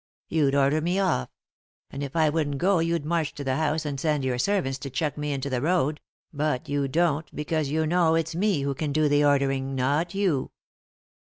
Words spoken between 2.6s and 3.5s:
you'd march to